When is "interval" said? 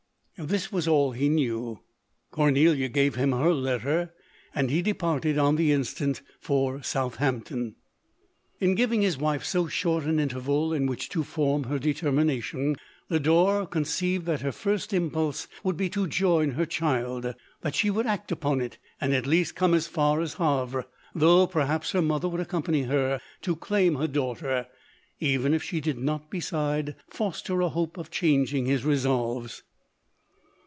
10.19-10.73